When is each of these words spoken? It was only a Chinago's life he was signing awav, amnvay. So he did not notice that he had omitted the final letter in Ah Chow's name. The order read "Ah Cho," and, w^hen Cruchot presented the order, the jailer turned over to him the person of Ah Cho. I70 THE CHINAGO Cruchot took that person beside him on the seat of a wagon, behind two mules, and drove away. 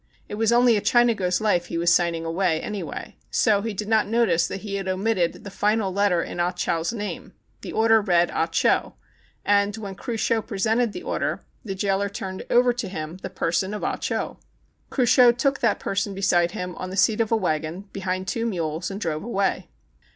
It 0.27 0.33
was 0.33 0.51
only 0.51 0.77
a 0.77 0.81
Chinago's 0.81 1.39
life 1.41 1.67
he 1.67 1.77
was 1.77 1.93
signing 1.93 2.23
awav, 2.23 2.63
amnvay. 2.63 3.13
So 3.29 3.61
he 3.61 3.71
did 3.71 3.87
not 3.87 4.07
notice 4.07 4.47
that 4.47 4.61
he 4.61 4.77
had 4.77 4.87
omitted 4.87 5.43
the 5.43 5.51
final 5.51 5.93
letter 5.93 6.23
in 6.23 6.39
Ah 6.39 6.51
Chow's 6.53 6.91
name. 6.91 7.33
The 7.61 7.71
order 7.71 8.01
read 8.01 8.31
"Ah 8.31 8.47
Cho," 8.47 8.95
and, 9.45 9.75
w^hen 9.75 9.95
Cruchot 9.95 10.47
presented 10.47 10.91
the 10.93 11.03
order, 11.03 11.41
the 11.63 11.75
jailer 11.75 12.09
turned 12.09 12.47
over 12.49 12.73
to 12.73 12.89
him 12.89 13.17
the 13.17 13.29
person 13.29 13.75
of 13.75 13.83
Ah 13.83 13.97
Cho. 13.97 14.17
I70 14.17 14.17
THE 14.17 14.23
CHINAGO 14.25 14.89
Cruchot 14.89 15.37
took 15.37 15.59
that 15.59 15.79
person 15.79 16.15
beside 16.15 16.51
him 16.53 16.73
on 16.77 16.89
the 16.89 16.97
seat 16.97 17.21
of 17.21 17.31
a 17.31 17.37
wagon, 17.37 17.81
behind 17.93 18.27
two 18.27 18.47
mules, 18.47 18.89
and 18.89 18.99
drove 18.99 19.23
away. 19.23 19.69